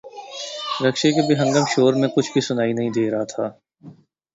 رکشے 0.85 1.09
کے 1.15 1.21
بے 1.27 1.33
ہنگم 1.41 1.65
شور 1.73 1.93
میں 1.99 2.09
کچھ 2.15 2.29
بھی 2.33 2.41
سنائی 2.47 2.73
نہیں 2.77 2.91
دے 2.95 3.03
رہا 3.11 3.23
تھا۔ 3.33 3.45